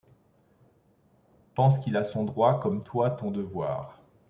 Pense 1.53 1.77
qu’il 1.77 1.95
a 1.95 2.03
son 2.03 2.23
droit 2.23 2.59
comme 2.59 2.83
toi 2.83 3.11
ton 3.11 3.29
devoir; 3.29 4.01